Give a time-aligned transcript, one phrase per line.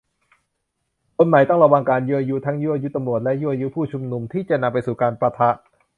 [1.15, 5.49] คนใหม่ ต้องระวังการยั่วยุ ทั้งยั่วยุตำรวจ และยั่วยุผู้ชุมนุม ที่จะนำไปสู่การปะทะ